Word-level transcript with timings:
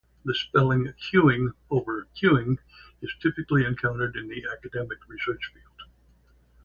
The 0.25 0.33
spelling 0.33 0.91
"queueing" 0.97 1.53
over 1.69 2.07
"queuing" 2.15 2.57
is 3.03 3.13
typically 3.19 3.65
encountered 3.65 4.15
in 4.17 4.29
the 4.29 4.47
academic 4.51 4.97
research 5.07 5.51
field. 5.53 5.83